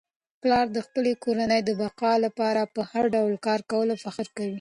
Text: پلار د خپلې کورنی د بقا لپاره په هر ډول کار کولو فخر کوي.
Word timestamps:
پلار 0.41 0.67
د 0.73 0.77
خپلې 0.87 1.11
کورنی 1.23 1.61
د 1.63 1.69
بقا 1.81 2.13
لپاره 2.25 2.61
په 2.75 2.81
هر 2.91 3.05
ډول 3.15 3.33
کار 3.47 3.59
کولو 3.71 3.93
فخر 4.03 4.27
کوي. 4.37 4.49